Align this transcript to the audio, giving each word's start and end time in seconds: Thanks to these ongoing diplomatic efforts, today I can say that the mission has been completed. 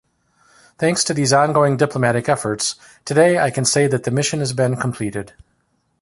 Thanks 0.79 1.03
to 1.03 1.13
these 1.13 1.31
ongoing 1.31 1.77
diplomatic 1.77 2.27
efforts, 2.27 2.73
today 3.05 3.37
I 3.37 3.51
can 3.51 3.65
say 3.65 3.85
that 3.85 4.03
the 4.03 4.09
mission 4.09 4.39
has 4.39 4.51
been 4.51 4.75
completed. 4.75 5.33